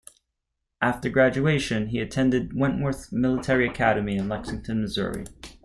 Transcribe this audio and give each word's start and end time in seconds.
After 0.81 1.09
graduation, 1.11 1.89
he 1.89 1.99
attended 1.99 2.55
Wentworth 2.57 3.11
Military 3.11 3.67
Academy 3.67 4.17
in 4.17 4.27
Lexington, 4.27 4.81
Missouri. 4.81 5.25